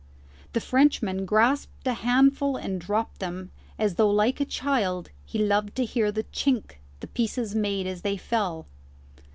The 0.53 0.59
Frenchman 0.59 1.27
grasped 1.27 1.85
a 1.85 1.93
handful 1.93 2.57
and 2.57 2.81
dropped 2.81 3.19
them, 3.19 3.51
as 3.77 3.97
though, 3.97 4.09
like 4.09 4.39
a 4.41 4.45
child, 4.45 5.11
he 5.25 5.37
loved 5.37 5.75
to 5.75 5.85
hear 5.85 6.11
the 6.11 6.23
chink 6.23 6.77
the 7.01 7.07
pieces 7.07 7.53
made 7.53 7.85
as 7.85 8.01
they 8.01 8.17
fell. 8.17 8.65